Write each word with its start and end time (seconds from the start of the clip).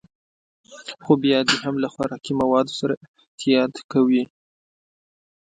خو 1.03 1.13
بيا 1.23 1.39
دې 1.47 1.55
هم 1.63 1.75
له 1.83 1.87
خوراکي 1.93 2.33
موادو 2.41 2.73
سره 2.79 2.93
احتياط 3.19 3.73
کوي. 3.91 4.23